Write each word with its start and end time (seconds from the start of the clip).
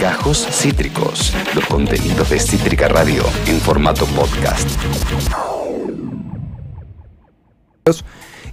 Gajos 0.00 0.46
Cítricos, 0.50 1.32
los 1.54 1.64
contenidos 1.66 2.30
de 2.30 2.40
Cítrica 2.40 2.88
Radio 2.88 3.22
en 3.46 3.60
formato 3.60 4.04
podcast. 4.06 4.68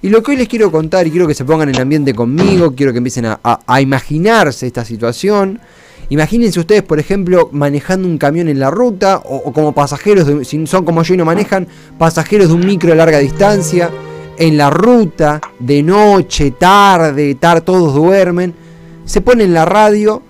Y 0.01 0.09
lo 0.09 0.23
que 0.23 0.31
hoy 0.31 0.37
les 0.37 0.47
quiero 0.47 0.71
contar, 0.71 1.07
y 1.07 1.11
quiero 1.11 1.27
que 1.27 1.33
se 1.33 1.43
pongan 1.43 1.69
en 1.69 1.81
ambiente 1.81 2.13
conmigo, 2.13 2.73
quiero 2.75 2.91
que 2.91 2.99
empiecen 2.99 3.25
a, 3.25 3.81
imaginarse 3.81 4.67
esta 4.67 4.85
situación. 4.85 5.59
Imagínense 6.09 6.59
ustedes, 6.59 6.83
por 6.83 6.99
ejemplo, 6.99 7.49
manejando 7.51 8.07
un 8.07 8.17
camión 8.17 8.47
en 8.47 8.59
la 8.59 8.71
ruta, 8.71 9.21
o, 9.25 9.51
como 9.51 9.73
pasajeros, 9.73 10.47
si 10.47 10.65
son 10.67 10.85
como 10.85 11.03
yo 11.03 11.15
y 11.15 11.17
no 11.17 11.25
manejan, 11.25 11.67
pasajeros 11.97 12.47
de 12.47 12.53
un 12.53 12.65
micro 12.65 12.89
de 12.89 12.95
larga 12.95 13.19
distancia, 13.19 13.89
en 14.37 14.55
la 14.55 14.69
ruta, 14.69 15.41
de 15.59 15.83
noche, 15.83 16.51
tarde, 16.51 17.35
tarde, 17.35 17.61
todos 17.61 17.93
duermen, 17.93 18.53
se 19.03 19.21
ponen 19.21 19.53
la 19.53 19.65
radio 19.65 20.28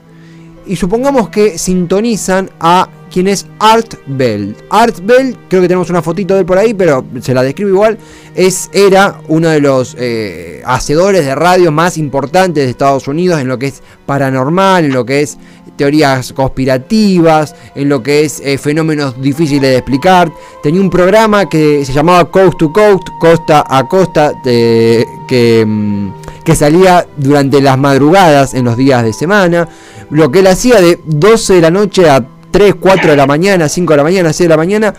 y 0.70 0.76
supongamos 0.76 1.30
que 1.30 1.58
sintonizan 1.58 2.52
a 2.60 2.88
quien 3.12 3.28
es 3.28 3.48
Art 3.60 3.96
Bell. 4.06 4.56
Art 4.70 5.00
Bell, 5.02 5.36
creo 5.50 5.64
que 5.64 5.68
tenemos 5.68 5.90
una 5.90 6.04
fotito 6.04 6.36
de 6.36 6.42
él 6.42 6.46
por 6.46 6.60
ahí, 6.60 6.76
pero 6.76 7.04
se 7.22 7.34
la 7.34 7.42
describo 7.42 7.72
igual, 7.72 7.98
es, 8.36 8.70
era 8.72 9.20
uno 9.28 9.50
de 9.50 9.60
los 9.62 9.96
eh, 9.98 10.62
hacedores 10.64 11.26
de 11.26 11.34
radio 11.34 11.72
más 11.72 11.98
importantes 11.98 12.64
de 12.64 12.70
Estados 12.70 13.08
Unidos 13.08 13.42
en 13.42 13.48
lo 13.48 13.58
que 13.58 13.66
es 13.66 13.82
paranormal, 14.06 14.86
en 14.86 14.94
lo 14.94 15.06
que 15.06 15.22
es 15.22 15.40
teorías 15.76 16.34
conspirativas, 16.34 17.56
en 17.74 17.90
lo 17.90 18.04
que 18.04 18.26
es 18.26 18.40
eh, 18.46 18.60
fenómenos 18.60 19.20
difíciles 19.20 19.72
de 19.72 19.78
explicar. 19.78 20.32
Tenía 20.62 20.82
un 20.82 20.90
programa 20.92 21.50
que 21.50 21.84
se 21.84 21.94
llamaba 21.94 22.30
Coast 22.30 22.60
to 22.60 22.72
Coast, 22.72 23.08
costa 23.20 23.64
a 23.68 23.88
costa, 23.88 24.34
que, 24.44 25.66
mm, 25.66 26.10
que 26.44 26.56
salía 26.56 27.06
durante 27.18 27.62
las 27.62 27.78
madrugadas 27.78 28.54
en 28.54 28.66
los 28.66 28.78
días 28.78 29.04
de 29.04 29.14
semana. 29.14 29.68
Lo 30.10 30.32
que 30.32 30.40
él 30.40 30.48
hacía 30.48 30.82
de 30.82 31.00
12 31.06 31.56
de 31.56 31.62
la 31.62 31.72
noche 31.72 32.10
a 32.10 32.26
3, 32.52 32.76
4 32.80 33.12
de 33.12 33.18
la 33.18 33.28
mañana, 33.28 33.70
5 33.70 33.94
de 33.94 33.98
la 33.98 34.04
mañana, 34.04 34.34
6 34.34 34.46
de 34.46 34.50
la 34.50 34.58
mañana, 34.58 34.94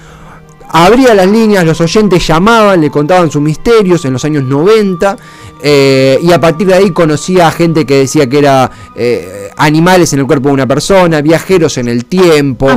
abría 0.73 1.15
las 1.15 1.27
líneas, 1.27 1.65
los 1.65 1.81
oyentes 1.81 2.27
llamaban, 2.27 2.81
le 2.81 2.91
contaban 2.91 3.31
sus 3.31 3.43
misterios 3.43 4.05
en 4.05 4.13
los 4.13 4.25
años 4.25 4.45
90 4.45 5.17
eh, 5.63 6.19
y 6.23 6.33
a 6.33 6.41
partir 6.41 6.69
de 6.69 6.75
ahí 6.75 6.91
conocía 6.91 7.49
a 7.49 7.51
gente 7.51 7.85
que 7.85 7.99
decía 7.99 8.29
que 8.29 8.39
era 8.39 8.71
eh, 8.95 9.51
animales 9.57 10.13
en 10.13 10.21
el 10.21 10.27
cuerpo 10.27 10.49
de 10.49 10.55
una 10.55 10.67
persona, 10.67 11.21
viajeros 11.21 11.77
en 11.79 11.89
el 11.89 12.05
tiempo. 12.05 12.69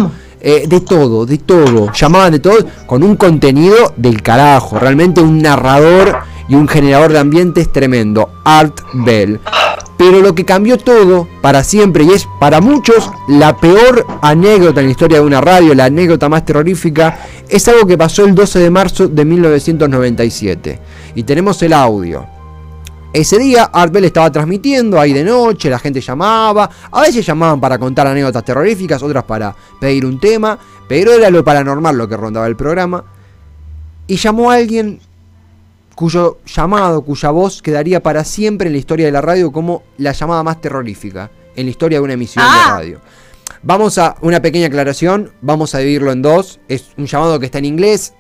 Eh, 0.46 0.66
de 0.68 0.82
todo, 0.82 1.26
de 1.26 1.38
todo, 1.38 1.90
llamaban 1.94 2.34
de 2.34 2.40
todo 2.40 2.58
con 2.86 3.02
un 3.02 3.16
contenido 3.16 3.94
del 3.96 4.22
carajo, 4.22 4.78
realmente 4.78 5.22
un 5.22 5.42
narrador 5.42 6.18
un 6.56 6.68
generador 6.68 7.12
de 7.12 7.20
ambientes 7.20 7.72
tremendo, 7.72 8.30
Art 8.44 8.82
Bell. 8.94 9.40
Pero 9.98 10.22
lo 10.22 10.36
que 10.36 10.46
cambió 10.46 10.78
todo 10.78 11.28
para 11.42 11.64
siempre 11.64 12.04
y 12.04 12.10
es 12.12 12.28
para 12.40 12.62
muchos 12.62 13.12
la 13.28 13.58
peor 13.58 14.06
anécdota 14.22 14.80
en 14.80 14.88
la 14.88 14.92
historia 14.92 15.20
de 15.20 15.26
una 15.26 15.42
radio, 15.42 15.74
la 15.74 15.86
anécdota 15.86 16.30
más 16.30 16.46
terrorífica, 16.46 17.20
es 17.48 17.68
algo 17.68 17.88
que 17.88 17.98
pasó 17.98 18.26
el 18.26 18.36
12 18.36 18.60
de 18.60 18.70
marzo 18.70 19.08
de 19.08 19.26
1997. 19.26 20.80
Y 21.16 21.24
tenemos 21.24 21.62
el 21.62 21.74
audio. 21.74 22.26
Ese 23.14 23.38
día 23.38 23.66
Art 23.66 23.94
Bell 23.94 24.06
estaba 24.06 24.32
transmitiendo 24.32 25.00
ahí 25.00 25.14
de 25.14 25.24
noche, 25.24 25.70
la 25.70 25.78
gente 25.78 26.02
llamaba, 26.02 26.68
a 26.92 27.02
veces 27.02 27.24
llamaban 27.24 27.62
para 27.62 27.78
contar 27.78 28.08
anécdotas 28.08 28.44
terroríficas, 28.44 29.04
otras 29.04 29.24
para 29.24 29.56
pedir 29.80 30.04
un 30.04 30.20
tema, 30.20 30.58
pero 30.88 31.12
era 31.14 31.30
lo 31.30 31.44
paranormal 31.44 31.96
lo 31.96 32.10
que 32.10 32.18
rondaba 32.18 32.48
el 32.48 32.56
programa. 32.56 33.04
Y 34.08 34.18
llamó 34.18 34.50
a 34.50 34.56
alguien 34.56 35.00
cuyo 35.96 36.40
llamado, 36.46 37.04
cuya 37.04 37.30
voz 37.32 37.62
quedaría 37.62 38.02
para 38.02 38.24
siempre 38.24 38.68
en 38.68 38.74
la 38.74 38.80
historia 38.80 39.06
de 39.06 39.12
la 39.12 39.22
radio 39.22 39.52
como 39.52 39.84
la 39.98 40.12
llamada 40.12 40.44
más 40.44 40.62
terrorífica 40.62 41.32
en 41.56 41.66
la 41.66 41.72
historia 41.72 42.00
de 42.00 42.04
una 42.04 42.14
emisión 42.14 42.44
de 42.46 42.52
ah. 42.52 42.68
radio. 42.70 43.02
Vamos 43.62 43.98
a 43.98 44.16
una 44.22 44.42
pequeña 44.42 44.68
aclaración, 44.68 45.32
vamos 45.42 45.74
a 45.74 45.80
dividirlo 45.80 46.12
en 46.12 46.22
dos. 46.22 46.60
Es 46.68 46.90
un 46.98 47.06
llamado 47.06 47.40
que 47.40 47.46
está 47.46 47.60
en 47.60 47.66
inglés. 47.66 48.14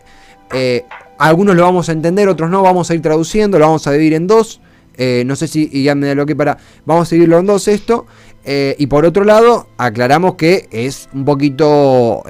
Eh, 0.53 0.85
algunos 1.17 1.55
lo 1.55 1.63
vamos 1.63 1.89
a 1.89 1.91
entender, 1.91 2.29
otros 2.29 2.49
no. 2.49 2.61
Vamos 2.61 2.89
a 2.89 2.95
ir 2.95 3.01
traduciendo, 3.01 3.59
lo 3.59 3.65
vamos 3.65 3.85
a 3.87 3.91
dividir 3.91 4.13
en 4.13 4.27
dos. 4.27 4.61
Eh, 4.97 5.23
no 5.25 5.35
sé 5.35 5.47
si 5.47 5.83
ya 5.83 5.95
me 5.95 6.07
da 6.07 6.15
lo 6.15 6.25
que 6.25 6.35
para. 6.35 6.57
Vamos 6.85 7.07
a 7.07 7.09
dividirlo 7.11 7.39
en 7.39 7.45
dos 7.45 7.67
esto. 7.67 8.05
Eh, 8.45 8.75
y 8.77 8.87
por 8.87 9.05
otro 9.05 9.23
lado, 9.23 9.67
aclaramos 9.77 10.35
que 10.35 10.67
es 10.71 11.07
un 11.13 11.23
poquito 11.23 12.23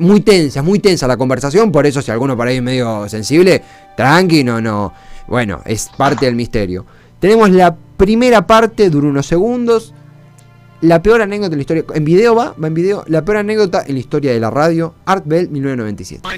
muy 0.00 0.20
tensa, 0.20 0.62
muy 0.62 0.78
tensa 0.78 1.06
la 1.06 1.16
conversación. 1.16 1.72
Por 1.72 1.86
eso, 1.86 2.02
si 2.02 2.10
alguno 2.10 2.36
por 2.36 2.46
ahí 2.46 2.56
es 2.56 2.62
medio 2.62 3.08
sensible, 3.08 3.62
Tranqui, 3.96 4.44
no, 4.44 4.60
no. 4.60 4.92
Bueno, 5.26 5.62
es 5.64 5.88
parte 5.96 6.26
del 6.26 6.36
misterio. 6.36 6.86
Tenemos 7.18 7.50
la 7.50 7.74
primera 7.96 8.46
parte, 8.46 8.90
dura 8.90 9.08
unos 9.08 9.26
segundos. 9.26 9.94
La 10.82 11.02
peor 11.02 11.22
anécdota 11.22 11.54
en 11.54 11.58
la 11.58 11.62
historia. 11.62 11.84
En 11.94 12.04
video 12.04 12.34
va, 12.34 12.54
va 12.62 12.68
en 12.68 12.74
video. 12.74 13.04
La 13.08 13.24
peor 13.24 13.38
anécdota 13.38 13.82
en 13.86 13.94
la 13.94 14.00
historia 14.00 14.32
de 14.32 14.40
la 14.40 14.50
radio. 14.50 14.94
Art 15.06 15.24
Bell, 15.26 15.48
1997. 15.48 16.28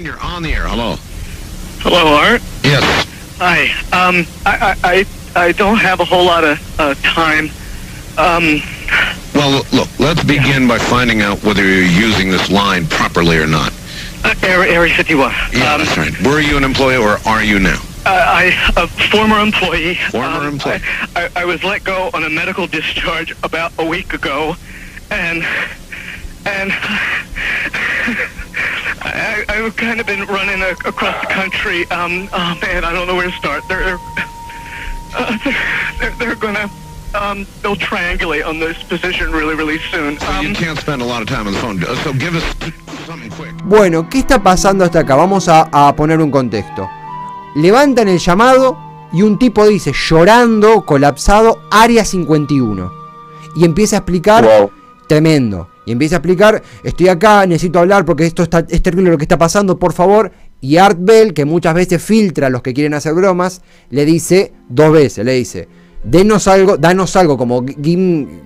Hello. 0.71 0.97
Hello, 1.83 2.17
Art. 2.17 2.41
Yes. 2.63 3.08
Hi. 3.39 3.71
Um, 3.93 4.25
I, 4.45 4.75
I, 4.83 5.05
I 5.33 5.51
don't 5.53 5.77
have 5.77 6.01
a 6.01 6.05
whole 6.05 6.25
lot 6.25 6.43
of 6.43 6.59
uh, 6.79 6.93
time. 6.95 7.49
Um. 8.17 8.59
Well, 9.33 9.63
look. 9.71 9.87
Let's 9.97 10.23
begin 10.25 10.67
by 10.67 10.77
finding 10.77 11.21
out 11.21 11.41
whether 11.43 11.63
you're 11.63 11.83
using 11.85 12.29
this 12.29 12.49
line 12.51 12.85
properly 12.87 13.37
or 13.37 13.47
not. 13.47 13.71
Uh, 14.25 14.35
Area 14.43 14.93
51. 14.93 15.31
Yeah, 15.53 15.73
um, 15.73 15.79
that's 15.79 15.97
right. 15.97 16.21
Were 16.27 16.41
you 16.41 16.57
an 16.57 16.65
employee 16.65 16.97
or 16.97 17.17
are 17.25 17.41
you 17.41 17.59
now? 17.59 17.79
Uh, 18.05 18.25
I, 18.27 18.73
a 18.75 18.87
former 19.09 19.39
employee. 19.39 19.95
Former 20.11 20.27
um, 20.27 20.47
employee. 20.47 20.81
I, 21.15 21.29
I, 21.35 21.41
I, 21.43 21.45
was 21.45 21.63
let 21.63 21.85
go 21.85 22.09
on 22.13 22.25
a 22.25 22.29
medical 22.29 22.67
discharge 22.67 23.33
about 23.43 23.71
a 23.77 23.85
week 23.85 24.13
ago, 24.13 24.55
and 25.11 25.45
and 26.45 26.73
I've 29.65 29.75
kind 29.75 29.99
of 29.99 30.05
been 30.05 30.25
running 30.25 30.61
a, 30.61 30.71
across 30.87 31.19
the 31.21 31.27
country. 31.27 31.89
Um, 31.91 32.29
oh 32.33 32.57
man, 32.61 32.83
I 32.83 32.93
don't 32.93 33.07
know 33.07 33.15
where 33.15 33.29
to 33.29 33.37
start. 33.37 33.67
They're 33.67 33.97
uh, 35.15 35.37
they're, 35.99 36.11
they're 36.11 36.35
gonna 36.35 36.69
um, 37.13 37.45
they'll 37.61 37.75
triangulate 37.75 38.45
on 38.45 38.59
this 38.59 38.81
position 38.83 39.31
really, 39.31 39.55
really 39.55 39.79
soon. 39.91 40.19
So 40.19 40.27
um, 40.27 40.45
you 40.45 40.53
can't 40.53 40.77
spend 40.79 41.01
a 41.01 41.05
lot 41.05 41.21
of 41.21 41.27
time 41.27 41.47
on 41.47 41.53
the 41.53 41.59
phone. 41.59 41.81
So 42.03 42.13
give 42.13 42.35
us 42.35 42.43
something 43.05 43.29
quick. 43.31 43.53
Bueno, 43.63 44.09
¿qué 44.09 44.19
está 44.19 44.41
pasando 44.41 44.83
hasta 44.83 44.99
acá? 44.99 45.15
Vamos 45.15 45.47
a, 45.47 45.69
a 45.71 45.95
poner 45.95 46.19
un 46.21 46.31
contexto. 46.31 46.89
Levantan 47.55 48.07
el 48.07 48.19
llamado 48.19 48.77
y 49.11 49.23
un 49.23 49.39
tipo 49.39 49.67
dice, 49.67 49.91
llorando, 49.93 50.85
colapsado, 50.85 51.61
área 51.71 52.05
51. 52.05 52.91
Y 53.55 53.65
empieza 53.65 53.97
a 53.97 53.99
explicar, 53.99 54.69
tremendo. 55.07 55.67
Y 55.89 55.91
empieza 55.91 56.17
a 56.17 56.19
explicar, 56.19 56.61
estoy 56.83 57.07
acá, 57.07 57.47
necesito 57.47 57.79
hablar 57.79 58.05
porque 58.05 58.23
esto 58.23 58.43
está, 58.43 58.63
es 58.69 58.83
terrible 58.83 59.09
lo 59.09 59.17
que 59.17 59.23
está 59.23 59.39
pasando, 59.39 59.79
por 59.79 59.91
favor. 59.91 60.31
Y 60.61 60.77
Art 60.77 60.99
Bell, 61.01 61.33
que 61.33 61.45
muchas 61.45 61.73
veces 61.73 61.99
filtra 61.99 62.45
a 62.45 62.49
los 62.51 62.61
que 62.61 62.75
quieren 62.75 62.93
hacer 62.93 63.15
bromas, 63.15 63.63
le 63.89 64.05
dice 64.05 64.53
dos 64.69 64.93
veces, 64.93 65.25
le 65.25 65.33
dice, 65.33 65.67
denos 66.03 66.47
algo, 66.47 66.77
danos 66.77 67.15
algo, 67.15 67.39
como 67.39 67.65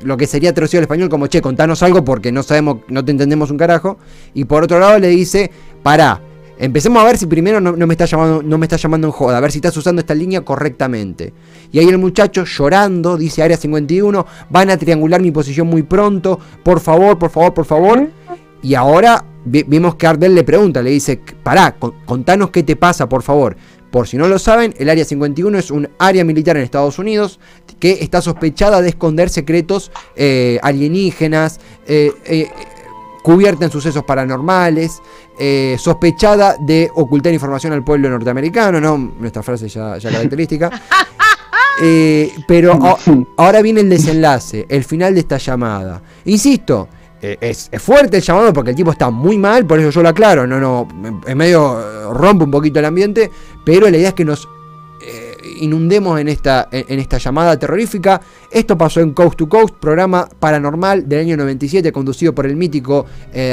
lo 0.04 0.16
que 0.16 0.26
sería 0.26 0.54
traducido 0.54 0.80
al 0.80 0.84
español 0.84 1.10
como, 1.10 1.28
che, 1.28 1.42
contanos 1.42 1.84
algo 1.84 2.06
porque 2.06 2.32
no 2.32 2.44
sabemos, 2.44 2.78
no 2.88 3.04
te 3.04 3.12
entendemos 3.12 3.52
un 3.52 3.58
carajo. 3.58 3.98
Y 4.34 4.46
por 4.46 4.64
otro 4.64 4.80
lado 4.80 4.98
le 5.00 5.10
dice, 5.10 5.52
pará, 5.84 6.22
empecemos 6.58 7.02
a 7.02 7.06
ver 7.06 7.18
si 7.18 7.26
primero 7.26 7.60
no, 7.60 7.74
me 7.88 7.94
está 7.94 8.06
llamando, 8.06 8.44
no 8.44 8.58
me 8.58 8.66
está 8.66 8.78
llamando 8.78 9.08
en 9.08 9.12
joda, 9.12 9.38
a 9.38 9.42
ver 9.42 9.52
si 9.52 9.58
estás 9.58 9.76
usando 9.78 10.00
esta 10.00 10.16
línea 10.16 10.42
correctamente. 10.42 11.34
Y 11.72 11.80
ahí 11.80 11.88
el 11.88 11.98
muchacho 11.98 12.46
llorando, 12.46 13.18
dice 13.18 13.44
Área 13.44 13.58
51, 13.58 14.26
van 14.50 14.70
a 14.70 14.78
triangular 14.78 15.22
mi 15.22 15.32
posición 15.32 15.68
muy 15.68 15.84
pronto, 15.84 16.40
por 16.64 16.80
favor, 16.80 17.18
por 17.18 17.30
favor, 17.30 17.54
por 17.54 17.66
favor. 17.66 18.10
Y 18.62 18.76
ahora 18.76 19.26
vimos 19.46 19.96
que 19.96 20.08
Ardell 20.08 20.34
le 20.34 20.44
pregunta, 20.44 20.82
le 20.82 20.92
dice, 20.92 21.20
pará, 21.44 21.76
contanos 22.06 22.50
qué 22.50 22.64
te 22.64 22.76
pasa, 22.76 23.10
por 23.10 23.24
favor. 23.24 23.58
Por 23.94 24.08
si 24.08 24.18
no 24.18 24.28
lo 24.28 24.40
saben, 24.40 24.74
el 24.80 24.90
Área 24.90 25.06
51 25.06 25.56
es 25.60 25.70
un 25.70 25.88
área 26.00 26.24
militar 26.24 26.58
en 26.58 26.64
Estados 26.64 26.98
Unidos 26.98 27.40
que 27.80 28.00
está 28.02 28.24
sospechada 28.24 28.82
de 28.82 28.90
esconder 28.90 29.30
secretos 29.30 29.92
eh, 30.16 30.58
alienígenas, 30.64 31.60
eh, 31.86 32.12
eh, 32.26 32.48
cubierta 33.24 33.66
en 33.66 33.72
sucesos 33.72 34.04
paranormales, 34.04 35.02
sospechada 35.78 36.58
de 36.60 36.92
ocultar 36.94 37.34
información 37.34 37.74
al 37.74 37.84
pueblo 37.84 38.10
norteamericano, 38.10 38.80
¿no? 38.80 38.98
Nuestra 38.98 39.42
frase 39.42 39.68
ya, 39.68 39.98
ya 39.98 40.12
característica. 40.12 40.70
pero 42.48 42.80
ahora 43.38 43.62
viene 43.62 43.82
el 43.82 43.90
desenlace, 43.90 44.66
el 44.70 44.84
final 44.84 45.16
de 45.16 45.22
esta 45.22 45.38
llamada. 45.38 46.02
Insisto, 46.26 46.88
eh, 47.26 47.38
es, 47.40 47.70
fuerte 47.80 48.18
el 48.18 48.24
llamado 48.24 48.52
porque 48.52 48.72
el 48.72 48.76
tipo 48.76 48.92
está 48.92 49.10
muy 49.10 49.38
mal, 49.38 49.66
por 49.66 49.80
eso 49.80 49.92
yo 49.92 50.04
lo 50.04 50.10
aclaro, 50.10 50.46
no, 50.46 50.60
no, 50.60 50.86
en 51.26 51.38
medio 51.38 51.80
eh, 51.80 52.14
rompe 52.14 52.44
un 52.44 52.52
poquito 52.52 52.80
el 52.80 52.86
ambiente, 52.86 53.32
pero 53.64 53.90
la 53.90 53.96
idea 53.96 54.10
es 54.10 54.14
que 54.14 54.26
nos 54.26 54.44
eh, 54.44 54.48
inundemos 55.64 56.20
en 56.20 56.28
esta, 56.28 56.68
en, 56.72 57.00
esta 57.00 57.18
llamada 57.18 57.58
terrorífica. 57.58 58.22
Esto 58.52 58.78
pasó 58.78 59.00
en 59.00 59.14
Coast 59.14 59.38
to 59.38 59.50
Coast, 59.50 59.76
programa 59.76 60.28
paranormal 60.40 61.08
del 61.08 61.22
año 61.22 61.38
97, 61.38 61.92
conducido 61.92 62.34
por 62.36 62.46
el 62.46 62.56
mítico 62.56 63.06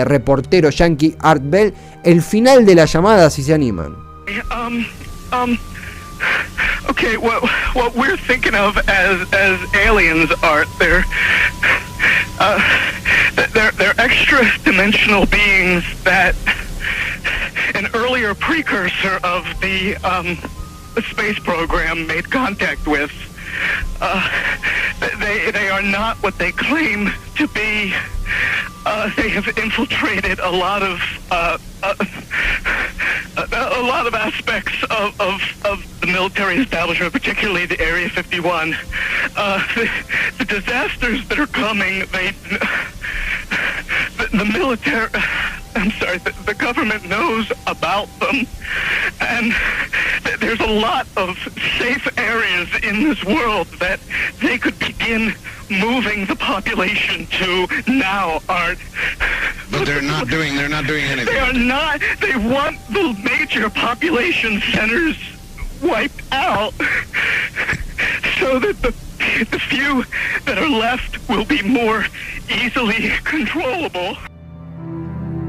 reportero 0.04 0.70
yankee 0.70 1.16
Art 1.20 1.42
Bell. 1.44 1.74
El 2.04 2.22
final 2.22 2.66
de 2.66 2.74
la 2.74 2.84
llamada, 2.84 3.30
si 3.30 3.42
se 3.42 3.54
animan. 3.54 3.96
Um, 4.52 4.86
um, 5.32 5.58
okay, 6.88 7.16
what, 7.16 7.42
what 7.74 7.94
we're 7.96 8.16
thinking 8.16 8.54
of 8.54 8.76
as, 8.88 9.26
as 9.32 9.74
aliens, 9.74 10.30
Art, 10.42 10.68
there. 10.78 11.04
uh, 12.38 12.58
they're, 13.52 13.72
they're 13.72 14.00
extra 14.00 14.40
dimensional 14.64 15.26
beings 15.26 15.84
that 16.04 16.34
an 17.74 17.88
earlier 17.94 18.34
precursor 18.34 19.18
of 19.24 19.44
the, 19.60 19.96
um, 19.96 20.38
space 21.10 21.38
program 21.38 22.06
made 22.06 22.30
contact 22.30 22.86
with. 22.86 23.12
Uh, 24.00 24.28
they, 25.18 25.50
they 25.50 25.68
are 25.68 25.82
not 25.82 26.16
what 26.22 26.38
they 26.38 26.52
claim 26.52 27.10
to 27.36 27.48
be. 27.48 27.92
Uh, 28.86 29.10
they 29.16 29.28
have 29.28 29.46
infiltrated 29.58 30.38
a 30.38 30.50
lot 30.50 30.82
of 30.82 31.00
uh, 31.30 31.58
uh, 31.82 31.94
a 33.36 33.82
lot 33.82 34.06
of 34.06 34.14
aspects 34.14 34.82
of, 34.84 35.18
of, 35.20 35.40
of 35.64 36.00
the 36.00 36.06
military 36.06 36.56
establishment, 36.56 37.12
particularly 37.12 37.66
the 37.66 37.80
Area 37.80 38.08
51. 38.08 38.74
Uh, 39.36 39.66
the, 39.74 39.90
the 40.38 40.44
disasters 40.44 41.26
that 41.28 41.38
are 41.38 41.46
coming, 41.46 42.00
they 42.12 42.32
the, 44.16 44.28
the 44.32 44.44
military. 44.44 45.10
I'm 45.74 45.90
sorry, 45.92 46.18
the, 46.18 46.34
the 46.46 46.54
government 46.54 47.08
knows 47.08 47.50
about 47.66 48.08
them, 48.18 48.46
and 49.20 49.54
there's 50.50 50.68
a 50.68 50.80
lot 50.80 51.06
of 51.16 51.38
safe 51.78 52.08
areas 52.18 52.68
in 52.82 53.04
this 53.04 53.24
world 53.24 53.68
that 53.78 54.00
they 54.40 54.58
could 54.58 54.76
begin 54.80 55.32
moving 55.70 56.26
the 56.26 56.34
population 56.34 57.24
to 57.26 57.68
now, 57.86 58.40
Art. 58.48 58.78
But 59.70 59.84
they're 59.84 60.02
not 60.02 60.26
doing. 60.26 60.56
They're 60.56 60.68
not 60.68 60.88
doing 60.88 61.04
anything. 61.04 61.32
They 61.32 61.38
are 61.38 61.52
not. 61.52 62.00
They 62.20 62.34
want 62.34 62.84
the 62.88 63.16
major 63.22 63.70
population 63.70 64.60
centers 64.72 65.16
wiped 65.80 66.20
out 66.32 66.72
so 68.40 68.58
that 68.58 68.76
the 68.82 68.92
the 69.52 69.58
few 69.60 70.02
that 70.46 70.58
are 70.58 70.68
left 70.68 71.28
will 71.28 71.44
be 71.44 71.62
more 71.62 72.04
easily 72.48 73.10
controllable. 73.22 74.16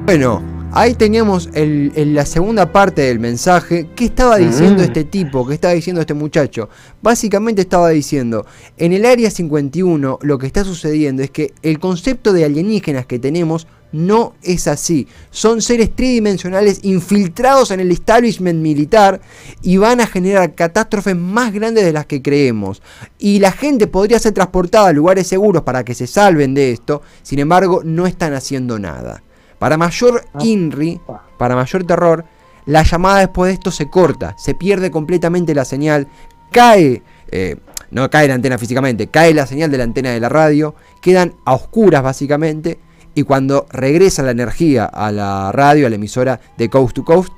Bueno, 0.05 0.50
ahí 0.73 0.93
teníamos 0.95 1.49
el- 1.53 1.91
el- 1.95 2.13
la 2.13 2.25
segunda 2.25 2.71
parte 2.71 3.01
del 3.03 3.19
mensaje. 3.19 3.87
¿Qué 3.95 4.05
estaba 4.05 4.37
diciendo 4.37 4.83
este 4.83 5.03
tipo? 5.03 5.47
¿Qué 5.47 5.53
estaba 5.55 5.73
diciendo 5.73 6.01
este 6.01 6.13
muchacho? 6.13 6.69
Básicamente 7.01 7.61
estaba 7.61 7.89
diciendo, 7.89 8.45
en 8.77 8.93
el 8.93 9.05
área 9.05 9.29
51 9.31 10.19
lo 10.21 10.37
que 10.37 10.47
está 10.47 10.63
sucediendo 10.63 11.23
es 11.23 11.31
que 11.31 11.53
el 11.61 11.79
concepto 11.79 12.33
de 12.33 12.45
alienígenas 12.45 13.05
que 13.05 13.19
tenemos 13.19 13.67
no 13.93 14.35
es 14.41 14.67
así. 14.67 15.05
Son 15.31 15.61
seres 15.61 15.93
tridimensionales 15.93 16.79
infiltrados 16.83 17.71
en 17.71 17.81
el 17.81 17.91
establishment 17.91 18.61
militar 18.61 19.19
y 19.61 19.75
van 19.75 19.99
a 19.99 20.07
generar 20.07 20.55
catástrofes 20.55 21.17
más 21.17 21.51
grandes 21.51 21.83
de 21.83 21.91
las 21.91 22.05
que 22.05 22.21
creemos. 22.21 22.81
Y 23.19 23.39
la 23.39 23.51
gente 23.51 23.87
podría 23.87 24.17
ser 24.19 24.31
transportada 24.31 24.87
a 24.87 24.93
lugares 24.93 25.27
seguros 25.27 25.63
para 25.63 25.83
que 25.83 25.93
se 25.93 26.07
salven 26.07 26.53
de 26.53 26.71
esto, 26.71 27.01
sin 27.21 27.39
embargo 27.39 27.81
no 27.83 28.07
están 28.07 28.33
haciendo 28.33 28.79
nada. 28.79 29.23
Para 29.61 29.77
mayor 29.77 30.23
INRI, 30.39 30.99
para 31.37 31.55
mayor 31.55 31.83
terror, 31.83 32.25
la 32.65 32.81
llamada 32.81 33.19
después 33.19 33.49
de 33.49 33.53
esto 33.53 33.69
se 33.69 33.89
corta, 33.91 34.33
se 34.35 34.55
pierde 34.55 34.89
completamente 34.89 35.53
la 35.53 35.65
señal, 35.65 36.07
cae, 36.51 37.03
eh, 37.29 37.57
no 37.91 38.09
cae 38.09 38.27
la 38.27 38.33
antena 38.33 38.57
físicamente, 38.57 39.05
cae 39.07 39.35
la 39.35 39.45
señal 39.45 39.69
de 39.69 39.77
la 39.77 39.83
antena 39.83 40.09
de 40.09 40.19
la 40.19 40.29
radio, 40.29 40.73
quedan 40.99 41.35
a 41.45 41.53
oscuras 41.53 42.01
básicamente, 42.01 42.79
y 43.13 43.21
cuando 43.21 43.67
regresa 43.71 44.23
la 44.23 44.31
energía 44.31 44.85
a 44.85 45.11
la 45.11 45.51
radio, 45.51 45.85
a 45.85 45.89
la 45.91 45.95
emisora 45.97 46.39
de 46.57 46.67
Coast 46.67 46.95
to 46.95 47.05
Coast, 47.05 47.33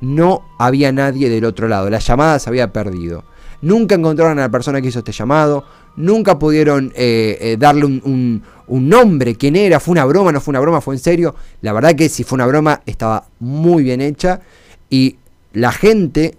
no 0.00 0.44
había 0.58 0.90
nadie 0.90 1.28
del 1.28 1.44
otro 1.44 1.68
lado, 1.68 1.90
la 1.90 1.98
llamada 1.98 2.38
se 2.38 2.48
había 2.48 2.72
perdido. 2.72 3.24
Nunca 3.60 3.94
encontraron 3.94 4.38
a 4.38 4.42
la 4.42 4.48
persona 4.50 4.80
que 4.80 4.88
hizo 4.88 5.00
este 5.00 5.12
llamado, 5.12 5.64
nunca 5.96 6.38
pudieron 6.38 6.92
eh, 6.96 7.36
eh, 7.42 7.56
darle 7.58 7.84
un, 7.84 8.00
un- 8.04 8.42
un 8.68 8.88
nombre, 8.88 9.34
quién 9.34 9.56
era, 9.56 9.80
fue 9.80 9.92
una 9.92 10.04
broma, 10.04 10.32
no 10.32 10.40
fue 10.40 10.52
una 10.52 10.60
broma, 10.60 10.80
fue 10.80 10.94
en 10.94 11.00
serio. 11.00 11.34
La 11.60 11.72
verdad 11.72 11.94
que 11.94 12.08
si 12.08 12.24
fue 12.24 12.36
una 12.36 12.46
broma 12.46 12.82
estaba 12.86 13.26
muy 13.40 13.82
bien 13.82 14.00
hecha 14.00 14.40
y 14.90 15.16
la 15.52 15.72
gente, 15.72 16.36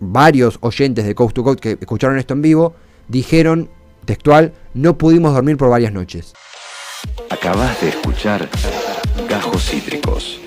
varios 0.00 0.58
oyentes 0.60 1.04
de 1.04 1.14
Coast 1.14 1.34
to 1.34 1.44
Coast 1.44 1.60
que 1.60 1.78
escucharon 1.80 2.18
esto 2.18 2.34
en 2.34 2.42
vivo, 2.42 2.74
dijeron 3.08 3.70
textual, 4.04 4.52
no 4.74 4.96
pudimos 4.98 5.34
dormir 5.34 5.56
por 5.56 5.68
varias 5.68 5.92
noches. 5.92 6.32
Acabas 7.30 7.80
de 7.80 7.90
escuchar 7.90 8.48
Gajos 9.28 9.70
Cítricos. 9.70 10.40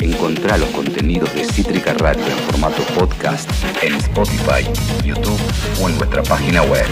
Encontrá 0.00 0.58
los 0.58 0.68
contenidos 0.70 1.32
de 1.34 1.44
Cítrica 1.44 1.94
Radio 1.94 2.24
en 2.26 2.38
formato 2.50 2.82
podcast 2.94 3.50
en 3.82 3.94
Spotify, 3.94 4.64
YouTube 5.04 5.40
o 5.80 5.88
en 5.88 5.96
nuestra 5.98 6.22
página 6.22 6.62
web. 6.62 6.86